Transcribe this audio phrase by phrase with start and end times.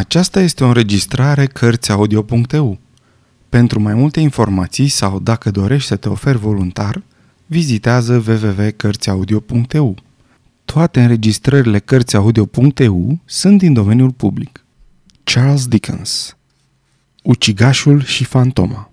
[0.00, 2.78] Aceasta este o înregistrare Cărțiaudio.eu.
[3.48, 7.02] Pentru mai multe informații sau dacă dorești să te oferi voluntar,
[7.46, 9.96] vizitează www.cărțiaudio.eu.
[10.64, 14.64] Toate înregistrările Cărțiaudio.eu sunt din domeniul public.
[15.24, 16.36] Charles Dickens
[17.22, 18.90] Ucigașul și fantoma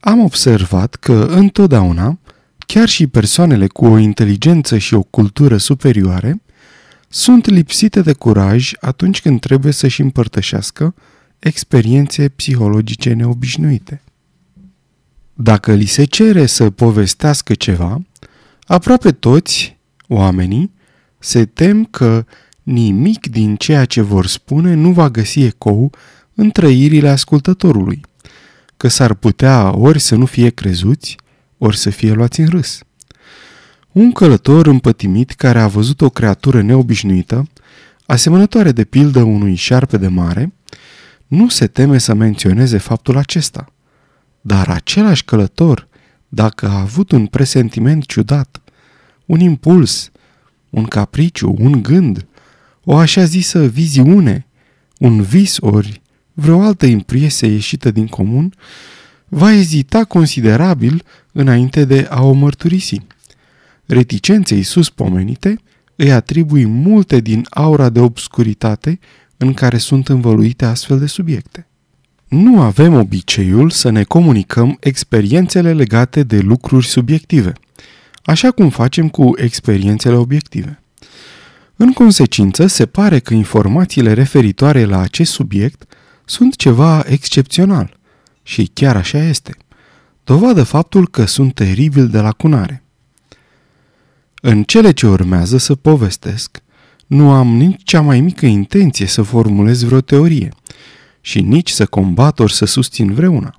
[0.00, 2.18] Am observat că întotdeauna,
[2.66, 6.40] chiar și persoanele cu o inteligență și o cultură superioare,
[7.08, 10.94] sunt lipsite de curaj atunci când trebuie să-și împărtășească
[11.38, 14.02] experiențe psihologice neobișnuite.
[15.34, 18.02] Dacă li se cere să povestească ceva,
[18.66, 19.76] aproape toți
[20.08, 20.70] oamenii
[21.18, 22.24] se tem că
[22.62, 25.92] nimic din ceea ce vor spune nu va găsi ecou
[26.34, 28.00] în trăirile ascultătorului,
[28.76, 31.16] că s-ar putea ori să nu fie crezuți,
[31.58, 32.80] ori să fie luați în râs.
[33.92, 37.48] Un călător împătimit care a văzut o creatură neobișnuită,
[38.06, 40.52] asemănătoare de pildă unui șarpe de mare,
[41.26, 43.72] nu se teme să menționeze faptul acesta.
[44.40, 45.88] Dar același călător,
[46.28, 48.60] dacă a avut un presentiment ciudat,
[49.26, 50.10] un impuls,
[50.70, 52.26] un capriciu, un gând,
[52.84, 54.46] o așa zisă viziune,
[54.98, 58.54] un vis ori vreo altă impresie ieșită din comun,
[59.28, 63.00] va ezita considerabil înainte de a o mărturisi
[63.88, 65.58] reticenței sus pomenite,
[65.96, 68.98] îi atribui multe din aura de obscuritate
[69.36, 71.66] în care sunt învăluite astfel de subiecte.
[72.28, 77.52] Nu avem obiceiul să ne comunicăm experiențele legate de lucruri subiective,
[78.22, 80.82] așa cum facem cu experiențele obiective.
[81.76, 85.84] În consecință, se pare că informațiile referitoare la acest subiect
[86.24, 87.98] sunt ceva excepțional
[88.42, 89.56] și chiar așa este.
[90.24, 92.82] Dovadă faptul că sunt teribil de lacunare.
[94.50, 96.62] În cele ce urmează să povestesc,
[97.06, 100.48] nu am nici cea mai mică intenție să formulez vreo teorie
[101.20, 103.54] și nici să combat ori să susțin vreuna.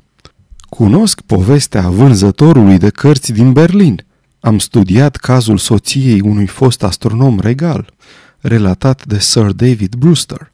[0.70, 4.06] Cunosc povestea vânzătorului de cărți din Berlin.
[4.40, 7.94] Am studiat cazul soției unui fost astronom regal,
[8.40, 10.52] relatat de Sir David Brewster,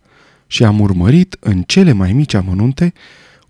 [0.48, 2.94] și am urmărit în cele mai mici amănunte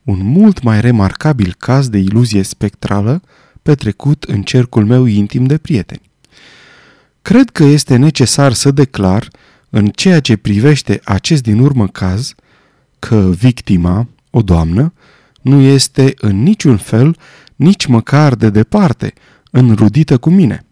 [0.03, 3.21] un mult mai remarcabil caz de iluzie spectrală
[3.61, 6.13] petrecut în cercul meu intim de prieteni.
[7.25, 9.27] Cred că este necesar să declar,
[9.69, 12.33] în ceea ce privește acest din urmă caz,
[12.99, 14.93] că victima, o doamnă,
[15.41, 17.17] nu este în niciun fel,
[17.55, 19.13] nici măcar de departe,
[19.51, 20.65] înrudită cu mine.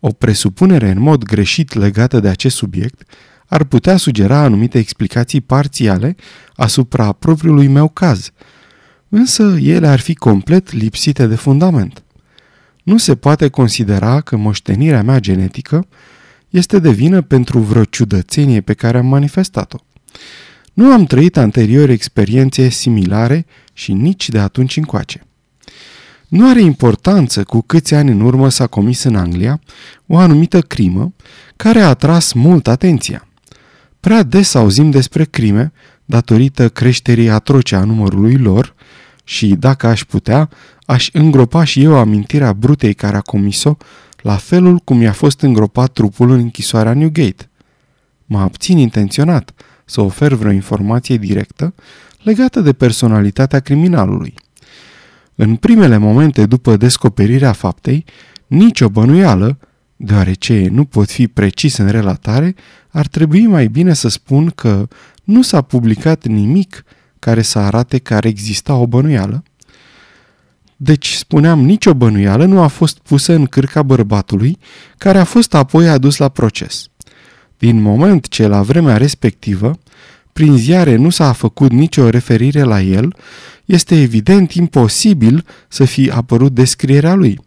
[0.00, 3.02] O presupunere în mod greșit legată de acest subiect
[3.46, 6.16] ar putea sugera anumite explicații parțiale
[6.54, 8.30] asupra propriului meu caz,
[9.08, 12.05] însă ele ar fi complet lipsite de fundament
[12.86, 15.86] nu se poate considera că moștenirea mea genetică
[16.48, 19.76] este de vină pentru vreo ciudățenie pe care am manifestat-o.
[20.72, 25.26] Nu am trăit anterior experiențe similare și nici de atunci încoace.
[26.28, 29.60] Nu are importanță cu câți ani în urmă s-a comis în Anglia
[30.06, 31.14] o anumită crimă
[31.56, 33.28] care a atras mult atenția.
[34.00, 35.72] Prea des auzim despre crime
[36.04, 38.74] datorită creșterii atroce a numărului lor
[39.28, 40.48] și, dacă aș putea,
[40.84, 43.76] aș îngropa și eu amintirea brutei care a comis-o
[44.22, 47.50] la felul cum i-a fost îngropat trupul în închisoarea Newgate.
[48.24, 49.54] Mă abțin intenționat
[49.84, 51.74] să ofer vreo informație directă
[52.22, 54.34] legată de personalitatea criminalului.
[55.34, 58.04] În primele momente după descoperirea faptei,
[58.46, 59.58] nicio bănuială,
[59.96, 62.54] deoarece nu pot fi precis în relatare,
[62.88, 64.88] ar trebui mai bine să spun că
[65.24, 66.84] nu s-a publicat nimic
[67.26, 69.42] care să arate că ar exista o bănuială,
[70.76, 74.58] deci, spuneam, nicio bănuială nu a fost pusă în cârca bărbatului,
[74.98, 76.86] care a fost apoi adus la proces.
[77.58, 79.78] Din moment ce la vremea respectivă,
[80.32, 83.16] prin ziare nu s-a făcut nicio referire la el,
[83.64, 87.40] este evident imposibil să fi apărut descrierea lui.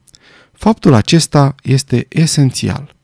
[0.51, 2.95] Faptul acesta este esențial.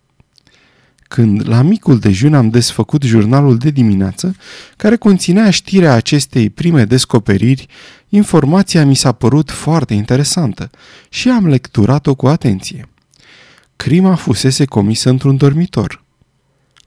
[1.08, 4.36] Când la micul dejun am desfăcut jurnalul de dimineață,
[4.78, 7.68] care conținea știrea acestei prime descoperiri,
[8.10, 10.70] informația mi s-a părut foarte interesantă
[11.10, 12.90] și am lecturat-o cu atenție.
[13.76, 16.04] Crima fusese comisă într-un dormitor.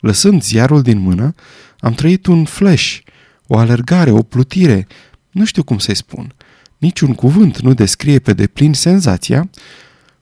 [0.00, 1.34] Lăsând ziarul din mână,
[1.80, 2.98] am trăit un flash,
[3.46, 4.86] o alergare, o plutire,
[5.30, 6.34] nu știu cum să-i spun.
[6.78, 9.50] Niciun cuvânt nu descrie pe deplin senzația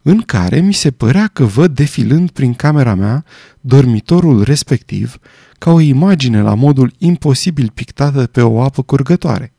[0.08, 3.24] în care mi se părea că văd defilând prin camera mea
[3.60, 5.18] dormitorul respectiv
[5.58, 9.52] ca o imagine la modul imposibil pictată pe o apă curgătoare.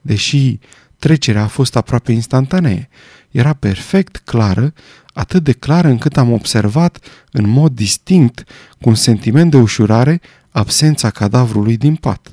[0.00, 0.58] Deși
[0.98, 2.88] trecerea a fost aproape instantanee,
[3.30, 4.72] era perfect clară,
[5.12, 6.98] atât de clară încât am observat
[7.30, 8.44] în mod distinct,
[8.80, 12.30] cu un sentiment de ușurare, absența cadavrului din pat.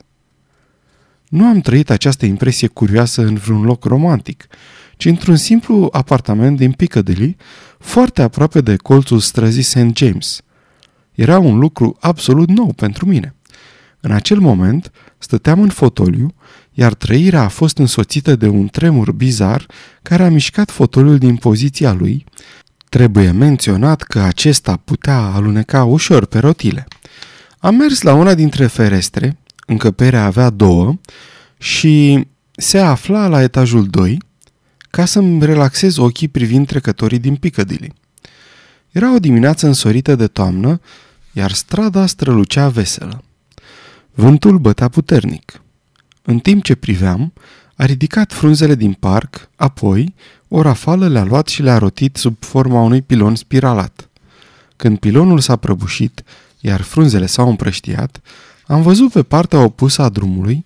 [1.30, 4.48] Nu am trăit această impresie curioasă în vreun loc romantic,
[5.00, 7.36] ci într-un simplu apartament din Piccadilly,
[7.78, 9.96] foarte aproape de colțul străzii St.
[9.96, 10.42] James.
[11.12, 13.36] Era un lucru absolut nou pentru mine.
[14.00, 16.34] În acel moment stăteam în fotoliu,
[16.72, 19.66] iar trăirea a fost însoțită de un tremur bizar
[20.02, 22.26] care a mișcat fotoliul din poziția lui.
[22.90, 26.88] Trebuie menționat că acesta putea aluneca ușor pe rotile.
[27.60, 30.94] Am mers la una dintre ferestre, încăperea avea două,
[31.58, 34.28] și se afla la etajul 2,
[34.90, 37.94] ca să-mi relaxez ochii privind trecătorii din Piccadilly.
[38.92, 40.82] Era o dimineață însorită de toamnă,
[41.34, 43.24] iar strada strălucea veselă.
[44.14, 45.62] Vântul bătea puternic.
[46.22, 47.34] În timp ce priveam,
[47.76, 50.14] a ridicat frunzele din parc, apoi
[50.48, 54.10] o rafală le-a luat și le-a rotit sub forma unui pilon spiralat.
[54.76, 56.24] Când pilonul s-a prăbușit,
[56.60, 58.22] iar frunzele s-au împrăștiat,
[58.68, 60.66] am văzut pe partea opusă a drumului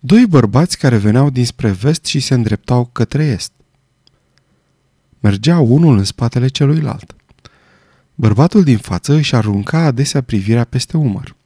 [0.00, 3.52] doi bărbați care veneau dinspre vest și se îndreptau către est.
[5.20, 7.14] Mergeau unul în spatele celuilalt.
[8.14, 11.36] Bărbatul din față își arunca adesea privirea peste umăr.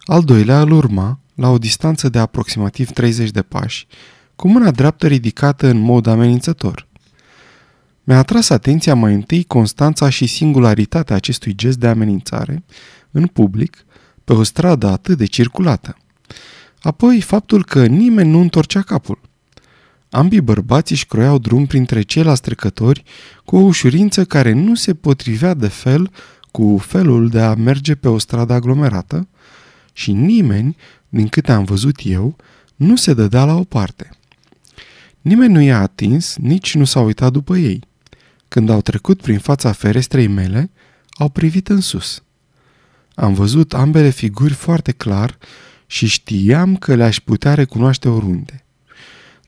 [0.00, 3.86] Al doilea îl urma, la o distanță de aproximativ 30 de pași,
[4.36, 6.86] cu mâna dreaptă ridicată în mod amenințător.
[8.04, 12.64] Mi-a atras atenția mai întâi constanța și singularitatea acestui gest de amenințare,
[13.10, 13.84] în public,
[14.24, 15.96] pe o stradă atât de circulată.
[16.82, 19.20] Apoi faptul că nimeni nu întorcea capul.
[20.14, 23.02] Ambii bărbați își croiau drum printre ceilalți trecători
[23.44, 26.10] cu o ușurință care nu se potrivea de fel
[26.50, 29.28] cu felul de a merge pe o stradă aglomerată
[29.92, 30.76] și nimeni,
[31.08, 32.36] din câte am văzut eu,
[32.76, 34.10] nu se dădea la o parte.
[35.20, 37.80] Nimeni nu i-a atins, nici nu s-a uitat după ei.
[38.48, 40.70] Când au trecut prin fața ferestrei mele,
[41.10, 42.22] au privit în sus.
[43.14, 45.38] Am văzut ambele figuri foarte clar
[45.86, 48.64] și știam că le-aș putea recunoaște oriunde.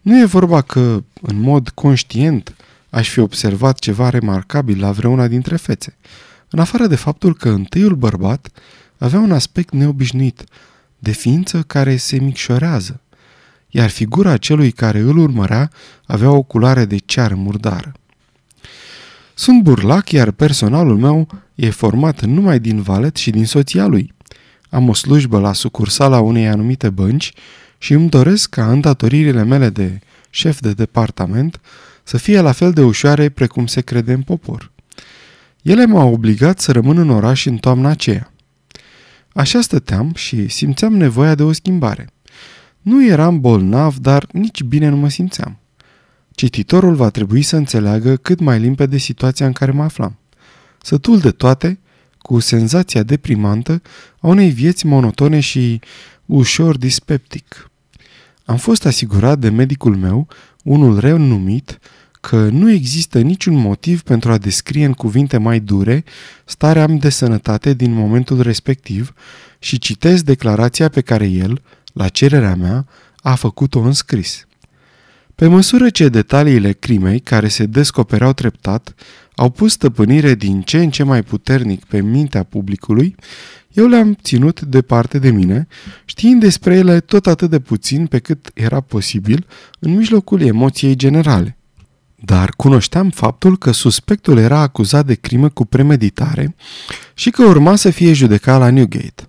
[0.04, 2.54] Nu e vorba că, în mod conștient,
[2.90, 5.96] aș fi observat ceva remarcabil la vreuna dintre fețe,
[6.48, 8.48] în afară de faptul că întâiul bărbat
[8.98, 10.44] avea un aspect neobișnuit,
[10.98, 13.00] de ființă care se micșorează,
[13.68, 15.70] iar figura celui care îl urmărea
[16.06, 17.92] avea o culoare de ceară murdară.
[19.34, 24.14] Sunt burlac, iar personalul meu e format numai din valet și din soția lui.
[24.70, 27.32] Am o slujbă la sucursala unei anumite bănci
[27.84, 29.98] și îmi doresc ca îndatoririle mele de
[30.30, 31.60] șef de departament
[32.02, 34.72] să fie la fel de ușoare precum se crede în popor.
[35.62, 38.32] Ele m-au obligat să rămân în oraș în toamna aceea.
[39.34, 42.08] Așa stăteam și simțeam nevoia de o schimbare.
[42.80, 45.58] Nu eram bolnav, dar nici bine nu mă simțeam.
[46.30, 50.18] Cititorul va trebui să înțeleagă cât mai limpede situația în care mă aflam.
[50.82, 51.78] Sătul de toate,
[52.18, 53.82] cu senzația deprimantă
[54.20, 55.80] a unei vieți monotone și
[56.26, 57.68] ușor dispeptic.
[58.44, 60.28] Am fost asigurat de medicul meu,
[60.62, 61.78] unul renumit,
[62.20, 66.04] că nu există niciun motiv pentru a descrie în cuvinte mai dure
[66.44, 69.14] starea de sănătate din momentul respectiv
[69.58, 71.62] și citesc declarația pe care el,
[71.92, 72.86] la cererea mea,
[73.16, 74.46] a făcut-o în scris.
[75.34, 78.94] Pe măsură ce detaliile crimei, care se descopereau treptat,
[79.34, 83.16] au pus stăpânire din ce în ce mai puternic pe mintea publicului,
[83.72, 85.66] eu le-am ținut departe de mine,
[86.04, 89.46] știind despre ele tot atât de puțin pe cât era posibil
[89.78, 91.56] în mijlocul emoției generale.
[92.16, 96.54] Dar cunoșteam faptul că suspectul era acuzat de crimă cu premeditare
[97.14, 99.28] și că urma să fie judecat la Newgate.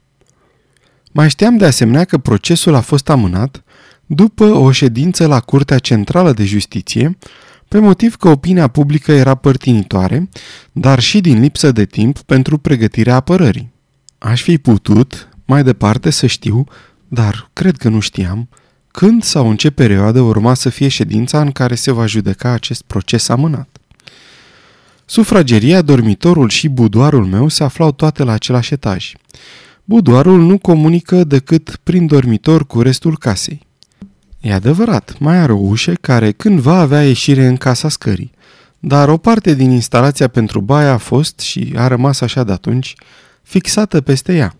[1.11, 3.63] Mai știam de asemenea că procesul a fost amânat
[4.05, 7.17] după o ședință la Curtea Centrală de Justiție,
[7.67, 10.29] pe motiv că opinia publică era părtinitoare,
[10.71, 13.71] dar și din lipsă de timp pentru pregătirea apărării.
[14.17, 16.63] Aș fi putut, mai departe, să știu,
[17.07, 18.49] dar cred că nu știam,
[18.87, 22.81] când sau în ce perioadă urma să fie ședința în care se va judeca acest
[22.81, 23.77] proces amânat.
[25.05, 29.13] Sufrageria, dormitorul și budoarul meu se aflau toate la același etaj.
[29.83, 33.64] Budoarul nu comunică decât prin dormitor cu restul casei.
[34.45, 38.31] E adevărat, mai are o ușă care cândva avea ieșire în casa scării,
[38.79, 42.95] dar o parte din instalația pentru baia a fost și a rămas așa de atunci
[43.41, 44.55] fixată peste ea.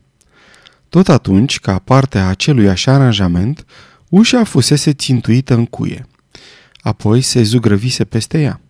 [0.89, 3.65] Tot atunci, ca parte a acelui așa aranjament,
[4.09, 6.07] ușa fusese țintuită în cuie.
[6.81, 8.61] Apoi se zugrăvise peste ea.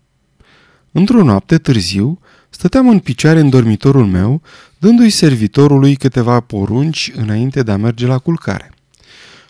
[0.92, 2.20] Într-o noapte târziu,
[2.50, 4.42] stăteam în picioare în dormitorul meu,
[4.78, 8.70] dându-i servitorului câteva porunci înainte de a merge la culcare.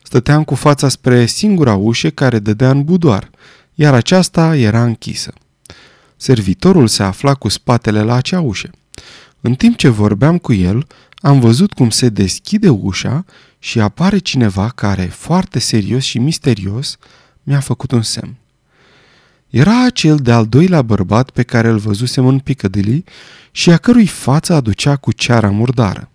[0.07, 3.31] Stăteam cu fața spre singura ușă care dădea în budoar,
[3.75, 5.33] iar aceasta era închisă.
[6.17, 8.71] Servitorul se afla cu spatele la acea ușă.
[9.41, 10.87] În timp ce vorbeam cu el,
[11.17, 13.25] am văzut cum se deschide ușa
[13.59, 16.97] și apare cineva care, foarte serios și misterios,
[17.43, 18.35] mi-a făcut un semn.
[19.49, 23.05] Era acel de-al doilea bărbat pe care îl văzusem în Piccadilly
[23.51, 26.11] și a cărui față aducea cu ceara murdară.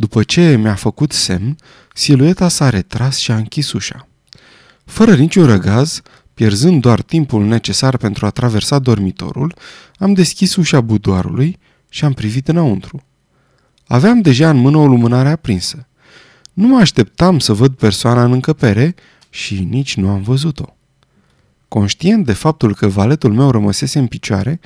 [0.00, 1.56] După ce mi-a făcut semn,
[1.94, 4.08] silueta s-a retras și a închis ușa.
[4.84, 6.02] Fără niciun răgaz,
[6.34, 9.54] pierzând doar timpul necesar pentru a traversa dormitorul,
[9.96, 13.02] am deschis ușa budoarului și am privit înăuntru.
[13.86, 15.86] Aveam deja în mână o lumânare aprinsă.
[16.52, 18.94] Nu mă așteptam să văd persoana în încăpere
[19.30, 20.76] și nici nu am văzut-o.
[21.68, 24.60] Conștient de faptul că valetul meu rămăsese în picioare,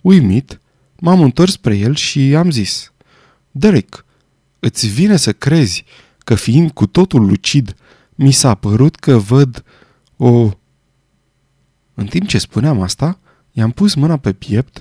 [0.00, 0.60] uimit,
[0.98, 2.92] m-am întors spre el și am zis
[3.50, 4.06] Derek,
[4.60, 5.84] îți vine să crezi
[6.18, 7.74] că fiind cu totul lucid,
[8.14, 9.64] mi s-a părut că văd
[10.16, 10.50] o...
[11.94, 13.18] În timp ce spuneam asta,
[13.52, 14.80] i-am pus mâna pe piept,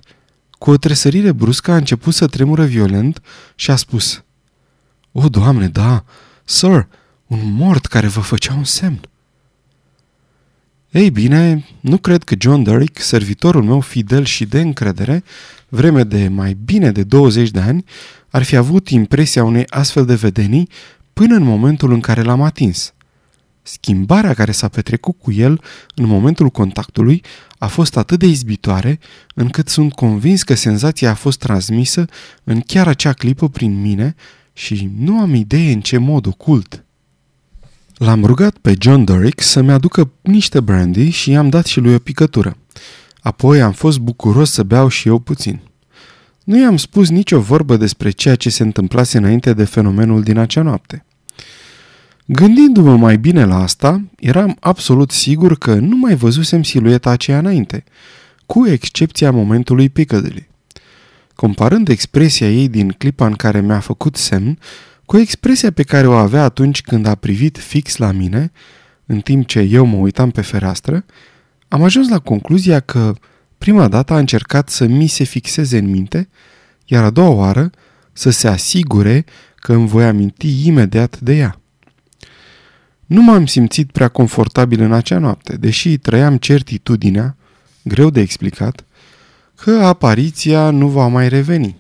[0.58, 3.22] cu o tresărire bruscă a început să tremură violent
[3.56, 4.24] și a spus
[5.12, 6.06] O, Doamne, da,
[6.44, 6.88] sir,
[7.28, 9.00] un mort care vă făcea un semn.
[10.92, 15.24] Ei bine, nu cred că John Derrick, servitorul meu fidel și de încredere,
[15.70, 17.86] vreme de mai bine de 20 de ani,
[18.38, 20.70] ar fi avut impresia unei astfel de vedenii
[21.14, 22.94] până în momentul în care l-am atins.
[23.62, 25.62] Schimbarea care s-a petrecut cu el
[25.96, 27.24] în momentul contactului
[27.58, 29.00] a fost atât de izbitoare,
[29.36, 32.06] încât sunt convins că senzația a fost transmisă
[32.44, 34.16] în chiar acea clipă prin mine
[34.54, 36.86] și nu am idee în ce mod ocult.
[37.96, 42.00] L-am rugat pe John Dorick să-mi aducă niște brandy și i-am dat și lui o
[42.00, 42.58] picătură.
[43.20, 45.67] Apoi am fost bucuros să beau și eu puțin.
[46.48, 50.62] Nu i-am spus nicio vorbă despre ceea ce se întâmplase înainte de fenomenul din acea
[50.62, 51.06] noapte.
[52.26, 57.84] Gândindu-mă mai bine la asta, eram absolut sigur că nu mai văzusem silueta aceea înainte,
[58.46, 60.48] cu excepția momentului Piccadilly.
[61.36, 64.60] Comparând expresia ei din clipa în care mi-a făcut semn,
[65.06, 68.52] cu expresia pe care o avea atunci când a privit fix la mine,
[69.06, 71.06] în timp ce eu mă uitam pe fereastră,
[71.68, 73.16] am ajuns la concluzia că
[73.58, 76.30] prima dată a încercat să mi se fixeze în minte,
[76.86, 77.70] iar a doua oară
[78.14, 81.60] să se asigure că îmi voi aminti imediat de ea.
[83.06, 87.36] Nu m-am simțit prea confortabil în acea noapte, deși trăiam certitudinea,
[87.84, 88.86] greu de explicat,
[89.56, 91.78] că apariția nu va mai reveni.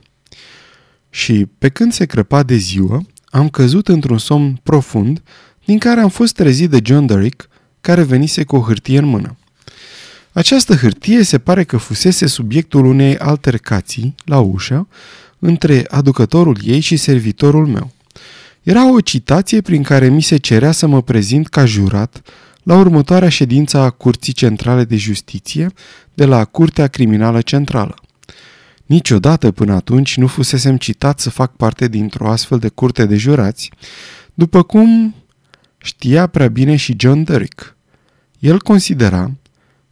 [1.09, 5.21] Și pe când se crăpa de ziua, am căzut într-un somn profund,
[5.65, 7.49] din care am fost trezit de John Derrick,
[7.81, 9.37] care venise cu o hârtie în mână.
[10.37, 14.87] Această hârtie se pare că fusese subiectul unei altercații la ușă
[15.39, 17.91] între aducătorul ei și servitorul meu.
[18.63, 22.21] Era o citație prin care mi se cerea să mă prezint ca jurat
[22.63, 25.67] la următoarea ședință a Curții Centrale de Justiție
[26.13, 27.95] de la Curtea Criminală Centrală.
[28.85, 33.71] Niciodată până atunci nu fusesem citat să fac parte dintr-o astfel de curte de jurați,
[34.33, 35.15] după cum
[35.77, 37.75] știa prea bine și John Derrick.
[38.39, 39.31] El considera,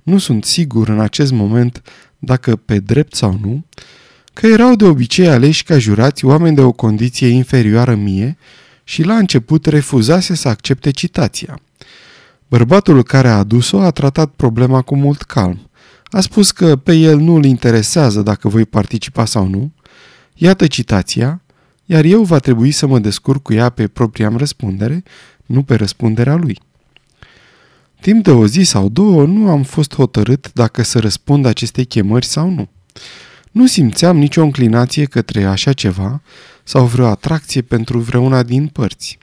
[0.06, 1.82] nu sunt sigur în acest moment
[2.20, 3.66] dacă pe drept sau nu,
[4.34, 8.38] că erau de obicei aleși ca jurați oameni de o condiție inferioară mie
[8.84, 11.60] și la început refuzase să accepte citația.
[12.48, 15.70] Bărbatul care a adus-o a tratat problema cu mult calm.
[16.06, 19.72] A spus că pe el nu îl interesează dacă voi participa sau nu.
[20.34, 21.42] Iată citația,
[21.86, 25.04] iar eu va trebui să mă descurc cu ea pe propria răspundere,
[25.46, 26.60] nu pe răspunderea lui.
[28.06, 32.26] Timp de o zi sau două nu am fost hotărât dacă să răspund acestei chemări
[32.26, 32.70] sau nu.
[33.52, 36.22] Nu simțeam nicio înclinație către așa ceva
[36.64, 39.18] sau vreo atracție pentru vreuna din părți.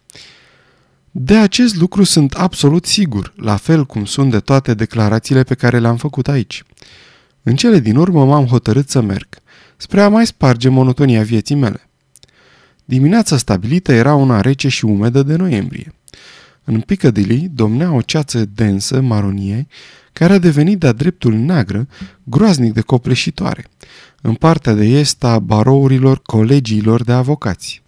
[1.11, 5.79] De acest lucru sunt absolut sigur, la fel cum sunt de toate declarațiile pe care
[5.79, 6.65] le-am făcut aici.
[7.43, 9.29] În cele din urmă m-am hotărât să merg,
[9.77, 11.89] spre a mai sparge monotonia vieții mele.
[12.85, 15.95] Dimineața stabilită era una rece și umedă de noiembrie.
[16.65, 19.67] În Piccadilly domnea o ceață densă, maronie,
[20.13, 21.89] care a devenit de-a dreptul neagră,
[22.23, 23.67] groaznic de copleșitoare,
[24.21, 27.83] în partea de est a barourilor colegiilor de avocați.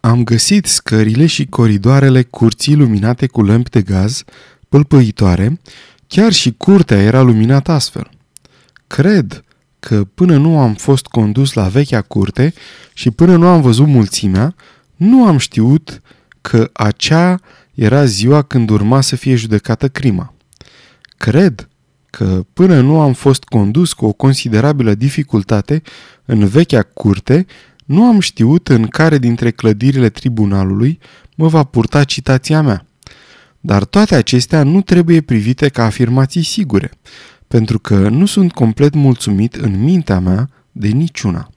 [0.00, 4.24] Am găsit scările și coridoarele curții luminate cu lămpi de gaz,
[4.68, 5.60] pâlpâitoare,
[6.06, 8.10] chiar și curtea era luminată astfel.
[8.86, 9.44] Cred
[9.80, 12.54] că până nu am fost condus la vechea curte
[12.94, 14.54] și până nu am văzut mulțimea,
[14.96, 16.02] nu am știut
[16.42, 17.40] că acea
[17.74, 20.34] era ziua când urma să fie judecată crima.
[21.16, 21.68] Cred
[22.10, 25.82] că până nu am fost condus cu o considerabilă dificultate
[26.24, 27.46] în vechea curte,
[27.84, 30.98] nu am știut în care dintre clădirile tribunalului
[31.34, 32.86] mă va purta citația mea.
[33.60, 36.90] Dar toate acestea nu trebuie privite ca afirmații sigure,
[37.48, 41.50] pentru că nu sunt complet mulțumit în mintea mea de niciuna.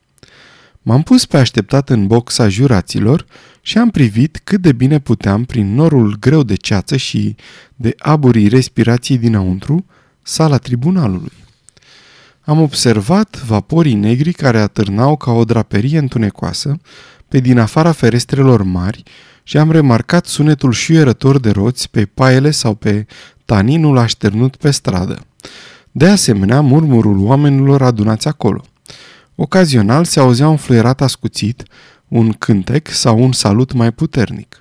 [0.82, 3.26] M-am pus pe așteptat în boxa juraților
[3.68, 7.36] și am privit cât de bine puteam prin norul greu de ceață și
[7.76, 9.86] de aburii respirației dinăuntru
[10.22, 11.32] sala tribunalului.
[12.42, 16.78] Am observat vaporii negri care atârnau ca o draperie întunecoasă
[17.28, 19.04] pe din afara ferestrelor mari
[19.44, 23.06] și am remarcat sunetul șuierător de roți pe paiele sau pe
[23.46, 25.20] taninul așternut pe stradă.
[25.92, 28.64] De asemenea, murmurul oamenilor adunați acolo.
[29.36, 31.64] Ocazional se auzea un fluierat ascuțit,
[32.08, 34.60] un cântec sau un salut mai puternic.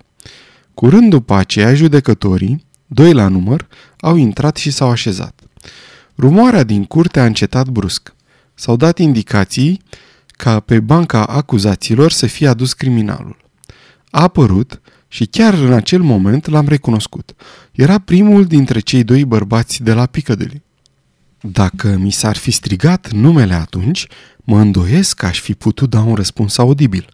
[0.75, 3.67] Curând după aceea, judecătorii, doi la număr,
[4.01, 5.41] au intrat și s-au așezat.
[6.17, 8.15] Rumoarea din curte a încetat brusc.
[8.55, 9.83] S-au dat indicații
[10.27, 13.37] ca pe banca acuzaților să fie adus criminalul.
[14.11, 17.35] A apărut și chiar în acel moment l-am recunoscut.
[17.73, 20.63] Era primul dintre cei doi bărbați de la Piccadilly.
[21.41, 24.07] Dacă mi s-ar fi strigat numele atunci,
[24.45, 27.14] mă îndoiesc că aș fi putut da un răspuns audibil.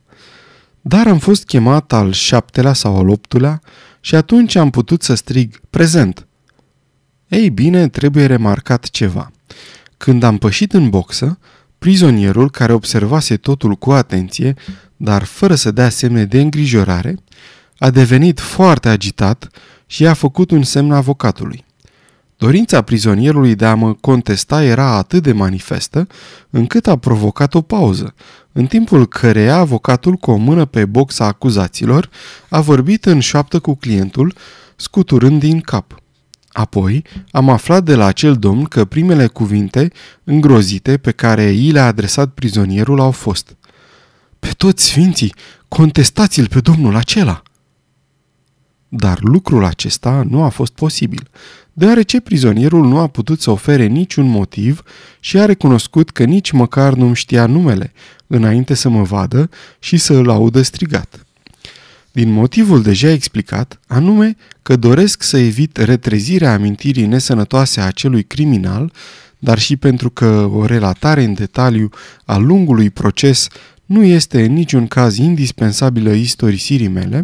[0.80, 3.60] Dar am fost chemat al șaptelea sau al optulea
[4.00, 6.26] și atunci am putut să strig prezent.
[7.28, 9.30] Ei bine, trebuie remarcat ceva.
[9.96, 11.38] Când am pășit în boxă,
[11.78, 14.54] prizonierul, care observase totul cu atenție,
[14.96, 17.14] dar fără să dea semne de îngrijorare,
[17.78, 19.48] a devenit foarte agitat
[19.86, 21.64] și a făcut un semn avocatului.
[22.40, 26.06] Dorința prizonierului de a mă contesta era atât de manifestă,
[26.50, 28.14] încât a provocat o pauză,
[28.52, 32.10] în timpul căreia avocatul cu o mână pe boxa acuzaților
[32.48, 34.34] a vorbit în șoaptă cu clientul,
[34.76, 36.02] scuturând din cap.
[36.48, 39.92] Apoi am aflat de la acel domn că primele cuvinte
[40.24, 43.56] îngrozite pe care i le-a adresat prizonierul au fost
[44.38, 45.34] Pe toți sfinții,
[45.68, 47.42] contestați-l pe domnul acela!
[48.92, 51.28] Dar lucrul acesta nu a fost posibil,
[51.80, 54.82] deoarece prizonierul nu a putut să ofere niciun motiv
[55.20, 57.92] și a recunoscut că nici măcar nu-mi știa numele,
[58.26, 61.26] înainte să mă vadă și să îl audă strigat.
[62.12, 68.92] Din motivul deja explicat, anume că doresc să evit retrezirea amintirii nesănătoase a acelui criminal,
[69.38, 71.88] dar și pentru că o relatare în detaliu
[72.24, 73.48] a lungului proces
[73.90, 77.22] nu este în niciun caz indispensabilă istorisirii mele,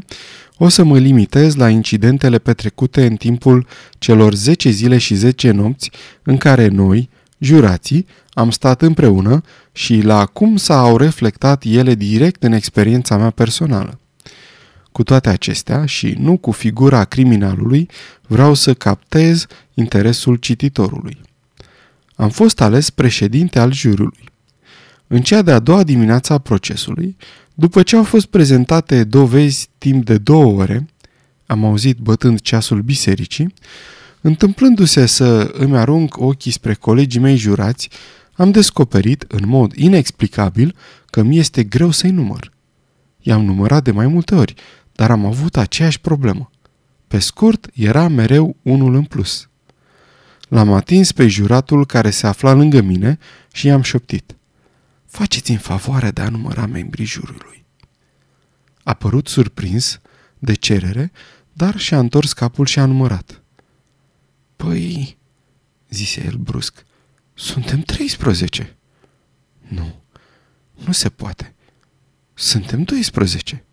[0.57, 3.67] o să mă limitez la incidentele petrecute în timpul
[3.99, 5.91] celor 10 zile și 10 nopți
[6.23, 9.41] în care noi, jurații, am stat împreună
[9.73, 14.01] și la cum s-au reflectat ele direct în experiența mea personală.
[14.93, 17.89] Cu toate acestea și nu cu figura criminalului,
[18.27, 21.21] vreau să captez interesul cititorului.
[22.15, 24.35] Am fost ales președinte al jurului.
[25.07, 27.17] În cea de-a doua dimineață a procesului,
[27.55, 30.87] după ce au fost prezentate dovezi timp de două ore,
[31.47, 33.55] am auzit bătând ceasul bisericii,
[34.21, 37.89] întâmplându-se să îmi arunc ochii spre colegii mei jurați,
[38.33, 42.53] am descoperit, în mod inexplicabil, că mi este greu să-i număr.
[43.21, 44.55] I-am numărat de mai multe ori,
[44.93, 46.51] dar am avut aceeași problemă.
[47.09, 49.49] Pe scurt, era mereu unul în plus.
[50.49, 53.19] L-am atins pe juratul care se afla lângă mine
[53.53, 54.37] și i-am șoptit.
[55.17, 57.65] Faceți-mi favoarea de a număra membrii jurului.
[58.83, 60.01] A părut surprins
[60.39, 61.13] de cerere,
[61.53, 63.43] dar și-a întors capul și a numărat.
[64.57, 65.19] Păi,
[65.89, 66.85] zise el brusc,
[67.35, 68.77] suntem 13.
[69.69, 70.03] Nu,
[70.85, 71.55] nu se poate.
[72.35, 73.65] Suntem 12.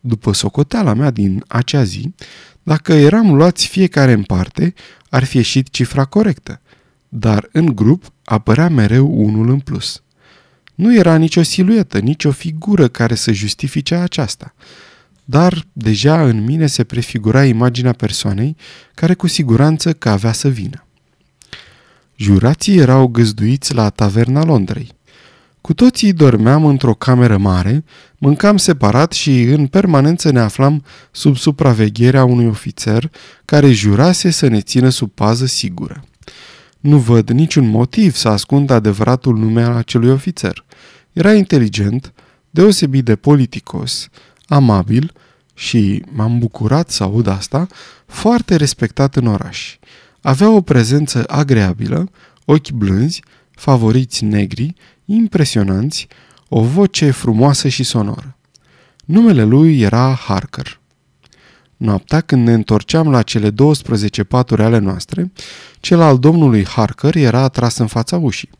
[0.00, 2.14] După socoteala mea din acea zi,
[2.62, 4.74] dacă eram luați fiecare în parte,
[5.10, 6.60] ar fi ieșit cifra corectă,
[7.08, 10.03] dar în grup apărea mereu unul în plus.
[10.74, 14.54] Nu era nicio siluetă, nicio figură care să justifice aceasta,
[15.24, 18.56] dar deja în mine se prefigura imaginea persoanei
[18.94, 20.86] care cu siguranță că avea să vină.
[22.16, 24.92] Jurații erau găzduiți la taverna Londrei.
[25.60, 27.84] Cu toții dormeam într-o cameră mare,
[28.18, 33.10] mâncam separat și în permanență ne aflam sub supravegherea unui ofițer
[33.44, 36.04] care jurase să ne țină sub pază sigură.
[36.84, 40.64] Nu văd niciun motiv să ascund adevăratul nume al acelui ofițer.
[41.12, 42.12] Era inteligent,
[42.50, 44.08] deosebit de politicos,
[44.46, 45.12] amabil
[45.54, 47.66] și, m-am bucurat să aud asta,
[48.06, 49.76] foarte respectat în oraș.
[50.20, 52.10] Avea o prezență agreabilă,
[52.44, 56.08] ochi blânzi, favoriți negri, impresionanți,
[56.48, 58.36] o voce frumoasă și sonoră.
[59.04, 60.80] Numele lui era Harker.
[61.84, 65.32] Noaptea, când ne întorceam la cele 12 paturi ale noastre,
[65.80, 68.50] cel al domnului Harker era atras în fața ușii.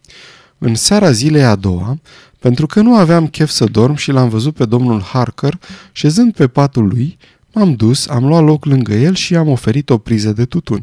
[0.58, 1.98] În seara zilei a doua,
[2.38, 5.58] pentru că nu aveam chef să dorm și l-am văzut pe domnul Harker
[5.92, 7.16] șezând pe patul lui,
[7.52, 10.82] m-am dus, am luat loc lângă el și am oferit o priză de tutun.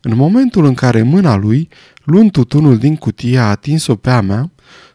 [0.00, 1.68] În momentul în care mâna lui,
[2.04, 4.50] luând tutunul din cutie, a atins-o pe a mea,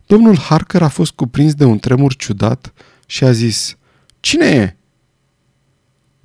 [0.06, 2.74] Domnul Harker a fost cuprins de un tremur ciudat
[3.06, 3.78] și a zis,
[4.20, 4.76] Cine e?"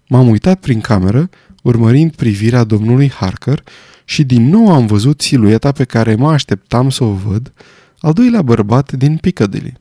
[0.08, 1.30] M-am uitat prin cameră,
[1.62, 3.62] urmărind privirea domnului Harker
[4.04, 7.52] și din nou am văzut silueta pe care mă așteptam să o văd,
[8.00, 9.72] al doilea bărbat din Piccadilly.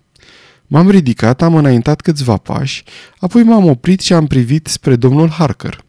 [0.68, 2.84] M-am ridicat, am înaintat câțiva pași,
[3.20, 5.84] apoi m-am oprit și am privit spre domnul Harker.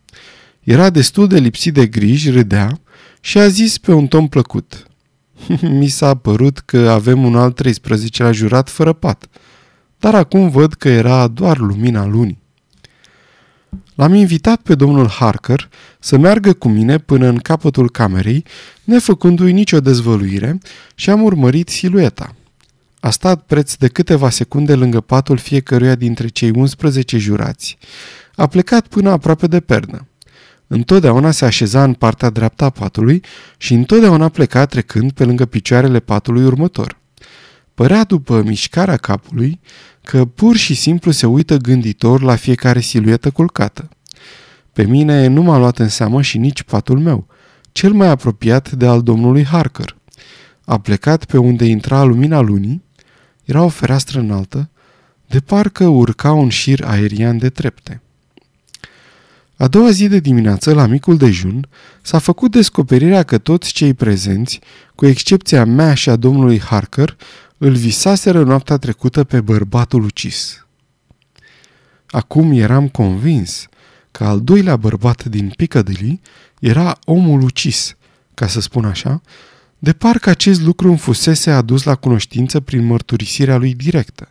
[0.60, 2.80] Era destul de lipsit de griji, râdea
[3.20, 4.86] și a zis pe un ton plăcut.
[5.78, 9.26] Mi s-a părut că avem un alt 13 la jurat fără pat,
[9.98, 12.44] dar acum văd că era doar lumina lunii.
[13.94, 18.44] L-am invitat pe domnul Harker să meargă cu mine până în capătul camerei,
[18.84, 20.58] nefăcându-i nicio dezvăluire,
[20.94, 22.34] și am urmărit silueta.
[23.00, 27.78] A stat preț de câteva secunde lângă patul fiecăruia dintre cei 11 jurați.
[28.34, 30.06] A plecat până aproape de pernă.
[30.66, 33.22] Întotdeauna se așeza în partea dreaptă a patului
[33.56, 36.98] și întotdeauna pleca trecând pe lângă picioarele patului următor.
[37.74, 39.60] Părea după mișcarea capului
[40.06, 43.88] că pur și simplu se uită gânditor la fiecare siluetă culcată.
[44.72, 47.26] Pe mine nu m-a luat în seamă și nici patul meu,
[47.72, 49.96] cel mai apropiat de al domnului Harker.
[50.64, 52.82] A plecat pe unde intra lumina lunii,
[53.44, 54.70] era o fereastră înaltă,
[55.26, 58.02] de parcă urca un șir aerian de trepte.
[59.56, 61.68] A doua zi de dimineață, la micul dejun,
[62.02, 64.60] s-a făcut descoperirea că toți cei prezenți,
[64.94, 67.16] cu excepția mea și a domnului Harker,
[67.58, 70.66] îl visaseră noaptea trecută pe bărbatul ucis.
[72.06, 73.66] Acum eram convins
[74.10, 76.20] că al doilea bărbat din Piccadilly
[76.60, 77.96] era omul ucis,
[78.34, 79.20] ca să spun așa,
[79.78, 84.28] de parcă acest lucru îmi fusese adus la cunoștință prin mărturisirea lui directă.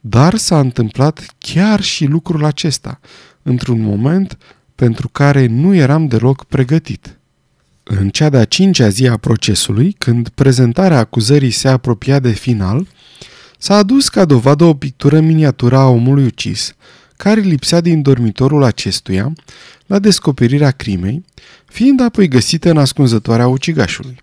[0.00, 3.00] Dar s-a întâmplat chiar și lucrul acesta,
[3.42, 4.38] într-un moment
[4.74, 7.18] pentru care nu eram deloc pregătit.
[7.86, 12.86] În cea de-a cincea zi a procesului, când prezentarea acuzării se apropia de final,
[13.58, 16.74] s-a adus ca dovadă o pictură miniatură a omului ucis,
[17.16, 19.32] care lipsea din dormitorul acestuia
[19.86, 21.24] la descoperirea crimei,
[21.66, 24.16] fiind apoi găsită în ascunzătoarea ucigașului.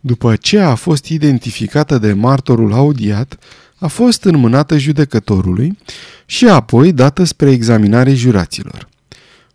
[0.00, 3.38] După ce a fost identificată de martorul audiat,
[3.76, 5.78] a fost înmânată judecătorului
[6.26, 8.88] și apoi dată spre examinare juraților.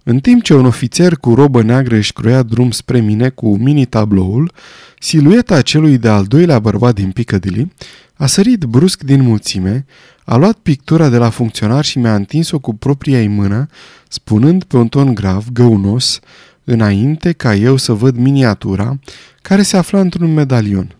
[0.04, 4.52] În timp ce un ofițer cu robă neagră își croia drum spre mine cu mini-tabloul,
[5.00, 7.72] silueta celui de-al doilea bărbat din Piccadilly
[8.14, 9.86] a sărit brusc din mulțime,
[10.26, 13.68] a luat pictura de la funcționar și mi-a întins-o cu propria ei mână,
[14.08, 16.20] spunând pe un ton grav, găunos,
[16.64, 19.00] înainte ca eu să văd miniatura,
[19.42, 20.96] care se afla într-un medalion.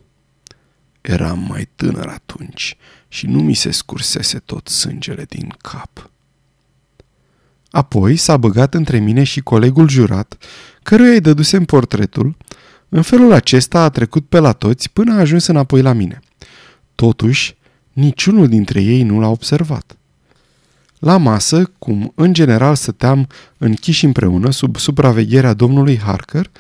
[1.02, 6.13] Eram mai tânăr atunci și nu mi se scursese tot sângele din cap.
[7.74, 10.38] Apoi s-a băgat între mine și colegul jurat,
[10.84, 12.36] căruia îi dădusem portretul.
[12.90, 16.20] În felul acesta a trecut pe la toți până a ajuns înapoi la mine.
[16.96, 17.56] Totuși,
[17.94, 19.98] niciunul dintre ei nu l-a observat.
[21.00, 26.52] La masă, cum în general stăteam închiși împreună sub supravegherea domnului Harker,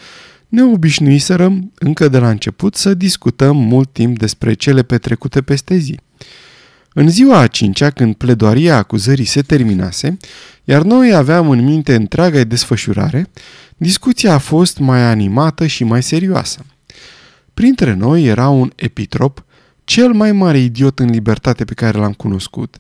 [0.48, 6.00] ne obișnuiserăm încă de la început să discutăm mult timp despre cele petrecute peste zi.
[6.94, 10.18] În ziua a cincea, când pledoaria acuzării se terminase,
[10.64, 13.30] iar noi aveam în minte întreaga desfășurare,
[13.78, 16.66] discuția a fost mai animată și mai serioasă.
[17.54, 19.46] Printre noi era un epitrop,
[19.84, 22.78] cel mai mare idiot în libertate pe care l-am cunoscut,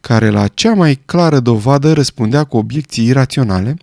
[0.00, 3.76] care la cea mai clară dovadă răspundea cu obiecții iraționale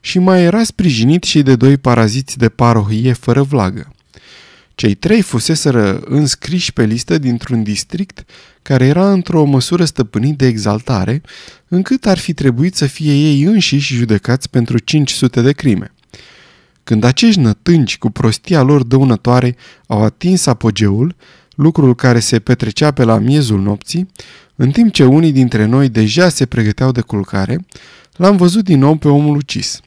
[0.00, 3.93] și mai era sprijinit și de doi paraziți de parohie fără vlagă.
[4.74, 8.24] Cei trei fuseseră înscriși pe listă dintr-un district
[8.62, 11.22] care era într-o măsură stăpânit de exaltare,
[11.68, 15.92] încât ar fi trebuit să fie ei înșiși judecați pentru 500 de crime.
[16.84, 19.56] Când acești nătângi cu prostia lor dăunătoare
[19.86, 21.14] au atins apogeul,
[21.54, 24.10] lucrul care se petrecea pe la miezul nopții,
[24.56, 27.66] în timp ce unii dintre noi deja se pregăteau de culcare,
[28.12, 29.80] l-am văzut din nou pe omul ucis.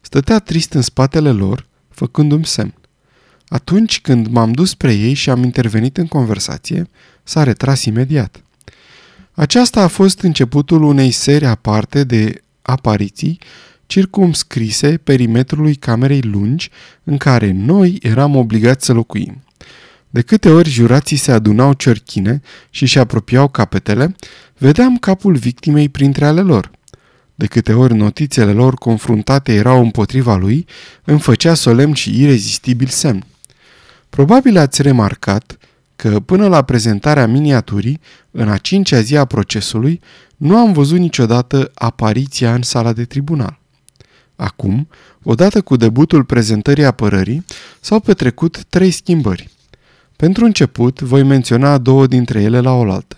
[0.00, 2.74] Stătea trist în spatele lor, făcându-mi semn.
[3.48, 6.88] Atunci când m-am dus spre ei și am intervenit în conversație,
[7.22, 8.40] s-a retras imediat.
[9.32, 13.38] Aceasta a fost începutul unei serii aparte de apariții
[13.86, 16.70] circumscrise perimetrului camerei lungi
[17.04, 19.42] în care noi eram obligați să locuim.
[20.10, 24.16] De câte ori jurații se adunau cerchine și își apropiau capetele,
[24.58, 26.70] vedeam capul victimei printre ale lor.
[27.34, 30.66] De câte ori notițele lor confruntate erau împotriva lui,
[31.04, 33.24] îmi făcea solemn și irezistibil semn.
[34.08, 35.58] Probabil ați remarcat
[35.96, 40.00] că până la prezentarea miniaturii, în a cincea zi a procesului,
[40.36, 43.58] nu am văzut niciodată apariția în sala de tribunal.
[44.36, 44.88] Acum,
[45.22, 47.44] odată cu debutul prezentării apărării,
[47.80, 49.50] s-au petrecut trei schimbări.
[50.16, 53.16] Pentru început, voi menționa două dintre ele la oaltă.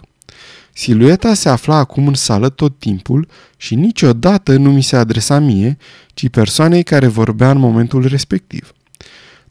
[0.72, 5.76] Silueta se afla acum în sală tot timpul și niciodată nu mi se adresa mie,
[6.14, 8.72] ci persoanei care vorbea în momentul respectiv.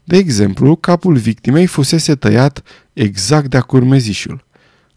[0.08, 4.44] De exemplu, capul victimei fusese tăiat exact de-a curmezișul.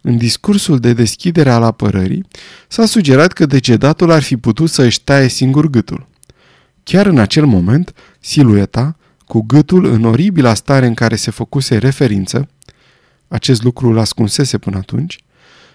[0.00, 2.24] În discursul de deschidere al apărării,
[2.68, 6.08] s-a sugerat că decedatul ar fi putut să își taie singur gâtul.
[6.82, 8.96] Chiar în acel moment, silueta,
[9.26, 12.48] cu gâtul în oribila stare în care se făcuse referință,
[13.28, 15.24] acest lucru îl ascunsese până atunci,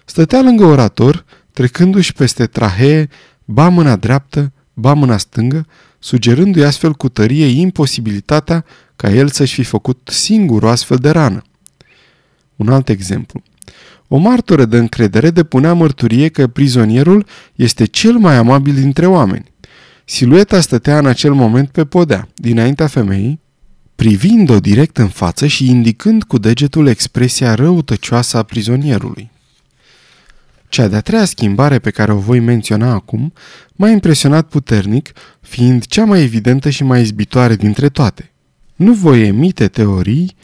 [0.04, 3.08] stătea lângă orator, trecându-și peste trahee,
[3.44, 5.66] ba mâna dreaptă, ba mâna stângă,
[5.98, 8.64] sugerându-i astfel cu tărie imposibilitatea
[8.96, 11.42] ca el să-și fi făcut singur o astfel de rană.
[12.56, 13.42] Un alt exemplu.
[14.08, 19.44] O martoră de încredere depunea mărturie că prizonierul este cel mai amabil dintre oameni.
[20.04, 23.40] Silueta stătea în acel moment pe podea, dinaintea femeii,
[23.96, 29.30] privind-o direct în față și indicând cu degetul expresia răutăcioasă a prizonierului.
[30.68, 33.32] Cea de-a treia schimbare pe care o voi menționa acum
[33.72, 38.32] m-a impresionat puternic, fiind cea mai evidentă și mai izbitoare dintre toate.
[38.76, 40.36] Nu voi emite teorii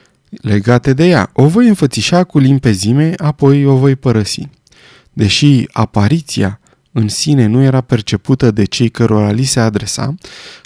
[0.43, 4.49] legate de ea, o voi înfățișa cu limpezime, apoi o voi părăsi.
[5.13, 6.61] Deși apariția
[6.93, 10.15] în sine nu era percepută de cei cărora li se adresa,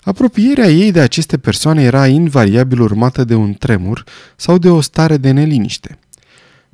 [0.01, 4.05] apropierea ei de aceste persoane era invariabil urmată de un tremur
[4.37, 5.99] sau de o stare de neliniște.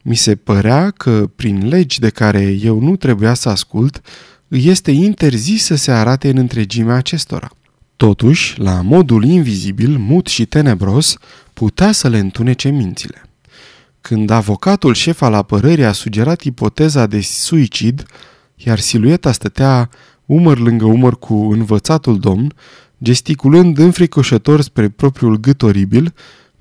[0.07, 4.01] Mi se părea că, prin legi de care eu nu trebuia să ascult,
[4.49, 7.51] îi este interzis să se arate în întregimea acestora.
[7.97, 11.17] Totuși, la modul invizibil, mut și tenebros,
[11.53, 13.23] putea să le întunece mințile.
[14.01, 18.03] Când avocatul șef al apărării a sugerat ipoteza de suicid,
[18.55, 19.91] iar silueta stătea
[20.27, 22.55] umăr lângă umăr cu învățatul domn,
[23.03, 26.15] gesticulând înfricoșător spre propriul gât oribil,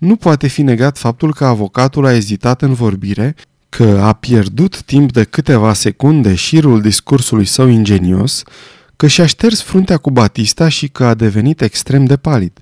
[0.04, 3.36] nu poate fi negat faptul că avocatul a ezitat în vorbire,
[3.70, 8.44] că a pierdut timp de câteva secunde șirul discursului său ingenios,
[8.96, 12.60] că și-a șters fruntea cu Batista și că a devenit extrem de palid.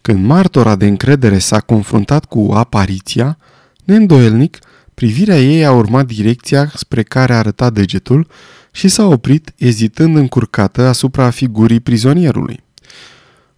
[0.00, 3.38] Când martora de încredere s-a confruntat cu apariția,
[3.84, 4.58] neîndoielnic,
[4.94, 8.26] privirea ei a urmat direcția spre care arăta degetul
[8.72, 12.60] și s-a oprit, ezitând încurcată asupra figurii prizonierului.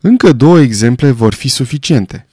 [0.01, 2.27] Încă două exemple vor fi suficiente.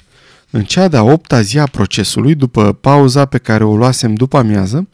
[0.52, 4.88] În cea de-a opta zi a procesului, după pauza pe care o luasem după amiază,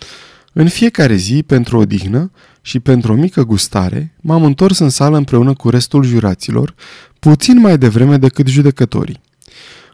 [0.53, 5.17] în fiecare zi, pentru o dihnă și pentru o mică gustare, m-am întors în sală
[5.17, 6.75] împreună cu restul juraților,
[7.19, 9.21] puțin mai devreme decât judecătorii.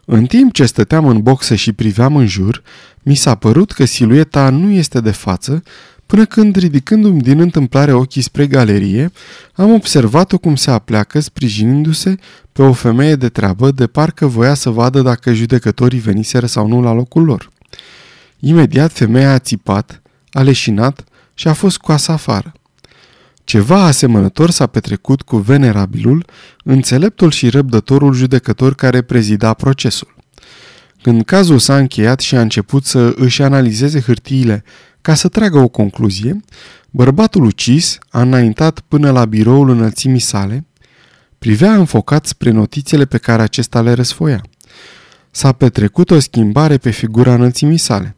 [0.04, 2.62] În timp ce stăteam în boxă și priveam în jur,
[3.02, 5.62] mi s-a părut că silueta nu este de față,
[6.12, 9.12] până când, ridicându-mi din întâmplare ochii spre galerie,
[9.54, 12.14] am observat-o cum se apleacă, sprijinindu-se
[12.52, 16.82] pe o femeie de treabă, de parcă voia să vadă dacă judecătorii veniseră sau nu
[16.82, 17.50] la locul lor.
[18.38, 22.52] Imediat femeia a țipat, a leșinat și a fost scoasă afară.
[23.44, 26.24] Ceva asemănător s-a petrecut cu venerabilul,
[26.64, 30.14] înțeleptul și răbdătorul judecător care prezida procesul.
[31.02, 34.64] Când cazul s-a încheiat și a început să își analizeze hârtiile
[35.02, 36.40] ca să tragă o concluzie,
[36.90, 40.66] bărbatul ucis a înaintat până la biroul înălțimii sale,
[41.38, 44.42] privea înfocat spre notițele pe care acesta le răsfoia.
[45.30, 48.16] S-a petrecut o schimbare pe figura înălțimii sale.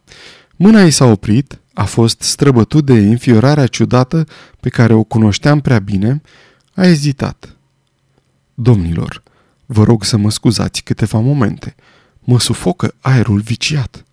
[0.55, 4.27] Mâna ei s-a oprit, a fost străbătut de înfiorarea ciudată
[4.59, 6.21] pe care o cunoșteam prea bine,
[6.73, 7.55] a ezitat.
[8.53, 9.23] Domnilor,
[9.65, 11.75] vă rog să mă scuzați câteva momente.
[12.19, 14.04] Mă sufocă aerul viciat.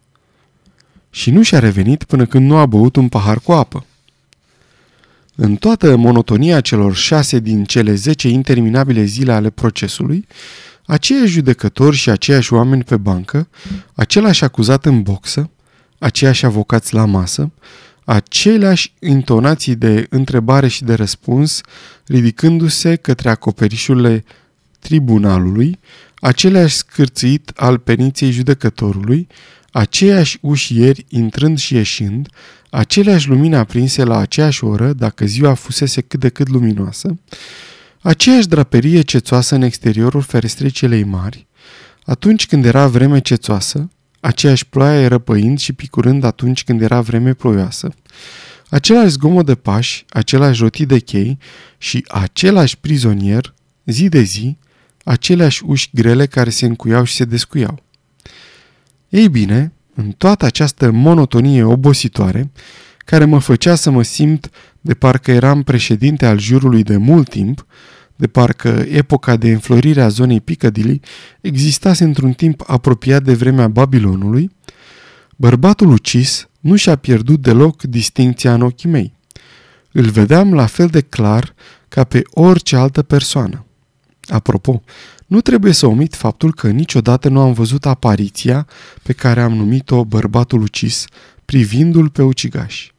[1.14, 3.84] Și nu și-a revenit până când nu a băut un pahar cu apă.
[5.34, 10.26] În toată monotonia celor șase din cele zece interminabile zile ale procesului,
[10.86, 13.48] aceiași judecători și aceiași oameni pe bancă,
[13.94, 15.50] același acuzat în boxă,
[15.98, 17.50] aceiași avocați la masă,
[18.04, 21.60] aceleași intonații de întrebare și de răspuns,
[22.06, 24.24] ridicându-se către acoperișurile
[24.78, 25.78] tribunalului,
[26.20, 29.28] aceleași scârțit al peniției judecătorului,
[29.72, 32.28] aceiași ușieri intrând și ieșind,
[32.70, 37.18] aceleași lumini aprinse la aceeași oră, dacă ziua fusese cât de cât luminoasă,
[38.00, 41.46] aceeași draperie cețoasă în exteriorul ferestrei celei mari,
[42.04, 47.94] atunci când era vreme cețoasă, aceeași ploaie răpăind și picurând atunci când era vreme ploioasă,
[48.68, 51.38] același zgomot de pași, același rotii de chei
[51.78, 53.54] și același prizonier,
[53.84, 54.56] zi de zi,
[55.04, 57.82] aceleași uși grele care se încuiau și se descuiau.
[59.12, 62.50] Ei bine, în toată această monotonie obositoare,
[62.98, 67.66] care mă făcea să mă simt de parcă eram președinte al jurului de mult timp,
[68.16, 71.00] de parcă epoca de înflorire a zonei Piccadilly
[71.40, 74.50] existase într-un timp apropiat de vremea Babilonului,
[75.36, 79.12] Bărbatul ucis nu și-a pierdut deloc distinția în ochii mei.
[79.92, 81.54] Îl vedeam la fel de clar
[81.88, 83.66] ca pe orice altă persoană.
[84.32, 84.82] Apropo,
[85.26, 88.66] nu trebuie să omit faptul că niciodată nu am văzut apariția
[89.02, 91.06] pe care am numit-o bărbatul ucis,
[91.44, 92.90] privindu-l pe ucigaș.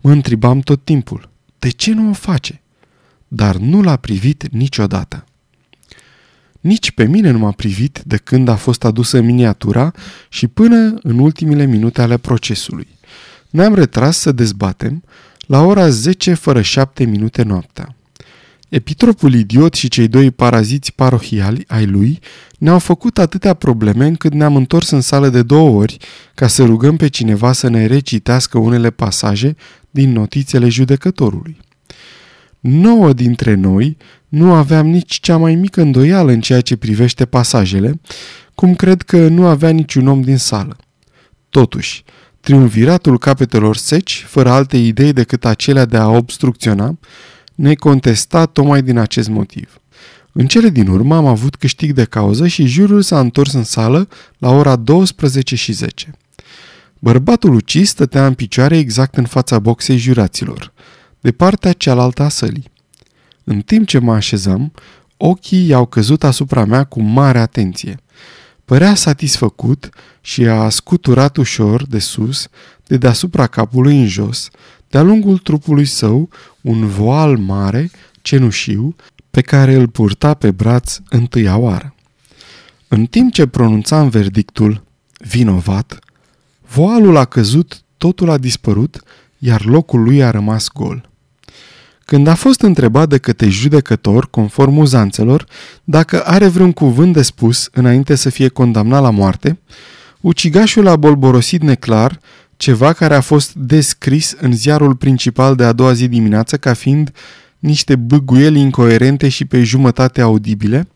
[0.00, 2.62] Mă întrebam tot timpul, de ce nu o face?
[3.28, 5.24] Dar nu l-a privit niciodată.
[6.60, 9.92] Nici pe mine nu m-a privit de când a fost adusă miniatura
[10.28, 12.88] și până în ultimile minute ale procesului.
[13.50, 15.02] Ne-am retras să dezbatem
[15.46, 17.94] la ora 10 fără 7 minute noaptea.
[18.70, 22.18] Epitropul idiot și cei doi paraziți parohiali ai lui
[22.58, 25.96] ne-au făcut atâtea probleme încât ne-am întors în sală de două ori
[26.34, 29.56] ca să rugăm pe cineva să ne recitească unele pasaje
[29.90, 31.56] din notițele judecătorului.
[32.60, 33.96] Nouă dintre noi
[34.28, 38.00] nu aveam nici cea mai mică îndoială în ceea ce privește pasajele,
[38.54, 40.76] cum cred că nu avea niciun om din sală.
[41.48, 42.04] Totuși,
[42.40, 46.98] triumviratul capetelor seci, fără alte idei decât acelea de a obstrucționa,
[47.60, 49.80] ne contesta tocmai din acest motiv.
[50.32, 54.08] În cele din urmă am avut câștig de cauză și jurul s-a întors în sală
[54.38, 56.10] la ora 12 și 10.
[56.98, 60.72] Bărbatul ucis stătea în picioare exact în fața boxei juraților,
[61.20, 62.70] de partea cealaltă a sălii.
[63.44, 64.72] În timp ce mă așezam,
[65.16, 67.96] ochii i-au căzut asupra mea cu mare atenție.
[68.64, 69.88] Părea satisfăcut
[70.20, 72.48] și a scuturat ușor de sus,
[72.86, 74.50] de deasupra capului în jos,
[74.90, 76.28] de-a lungul trupului său,
[76.60, 77.90] un voal mare,
[78.22, 78.96] cenușiu,
[79.30, 81.94] pe care îl purta pe braț întâia oară.
[82.88, 84.82] În timp ce pronunțam verdictul
[85.18, 85.98] vinovat,
[86.72, 89.02] voalul a căzut, totul a dispărut,
[89.38, 91.08] iar locul lui a rămas gol.
[92.04, 95.46] Când a fost întrebat de către judecător, conform uzanțelor,
[95.84, 99.58] dacă are vreun cuvânt de spus înainte să fie condamnat la moarte,
[100.20, 102.20] ucigașul a bolborosit neclar
[102.60, 107.12] ceva care a fost descris în ziarul principal de a doua zi dimineață ca fiind
[107.58, 110.88] niște băguieli incoerente și pe jumătate audibile,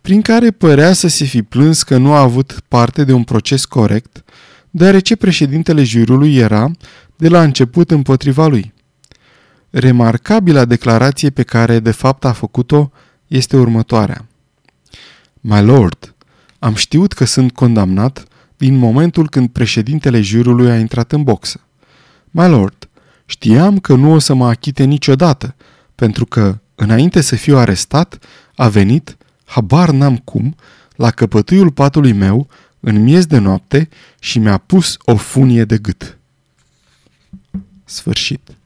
[0.00, 3.64] prin care părea să se fi plâns că nu a avut parte de un proces
[3.64, 4.24] corect,
[4.70, 6.70] deoarece președintele jurului era,
[7.16, 8.72] de la început, împotriva lui.
[9.70, 12.90] Remarcabila declarație pe care de fapt a făcut-o
[13.26, 14.26] este următoarea.
[15.40, 16.14] My lord,
[16.58, 18.26] am știut că sunt condamnat
[18.56, 21.60] din momentul când președintele jurului a intrat în boxă.
[22.30, 22.88] My lord,
[23.26, 25.54] știam că nu o să mă achite niciodată,
[25.94, 28.18] pentru că, înainte să fiu arestat,
[28.54, 30.56] a venit, habar n-am cum,
[30.96, 32.48] la căpătâiul patului meu,
[32.80, 33.88] în miez de noapte
[34.18, 36.18] și mi-a pus o funie de gât.
[37.84, 38.56] Sfârșit.